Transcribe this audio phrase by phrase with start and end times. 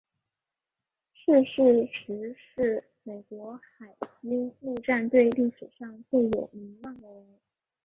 [1.13, 7.39] 逝世时是美国海军陆战队历史上最有名望的人。